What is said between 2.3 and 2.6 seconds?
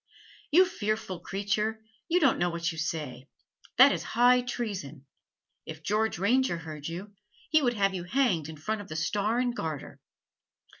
know